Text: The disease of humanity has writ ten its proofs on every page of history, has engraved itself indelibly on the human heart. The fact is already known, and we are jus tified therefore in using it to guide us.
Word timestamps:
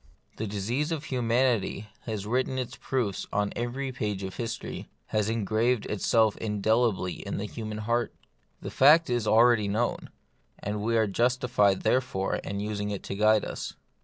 The 0.37 0.47
disease 0.47 0.91
of 0.91 1.03
humanity 1.03 1.85
has 2.07 2.25
writ 2.25 2.47
ten 2.47 2.57
its 2.57 2.75
proofs 2.75 3.27
on 3.31 3.53
every 3.55 3.91
page 3.91 4.23
of 4.23 4.37
history, 4.37 4.89
has 5.09 5.29
engraved 5.29 5.85
itself 5.85 6.35
indelibly 6.37 7.23
on 7.27 7.37
the 7.37 7.45
human 7.45 7.77
heart. 7.77 8.11
The 8.61 8.71
fact 8.71 9.11
is 9.11 9.27
already 9.27 9.67
known, 9.67 10.09
and 10.57 10.81
we 10.81 10.97
are 10.97 11.05
jus 11.05 11.37
tified 11.37 11.83
therefore 11.83 12.37
in 12.37 12.59
using 12.59 12.89
it 12.89 13.03
to 13.03 13.15
guide 13.15 13.45
us. 13.45 13.75